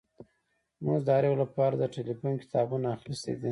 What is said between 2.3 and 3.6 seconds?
کتابونه اخیستي دي